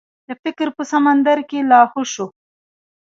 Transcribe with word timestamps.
د 0.27 0.29
فکر 0.43 0.67
په 0.77 0.83
سمندر 0.91 1.37
کې 1.49 1.59
لاهو 1.71 2.01
شو. 2.13 2.25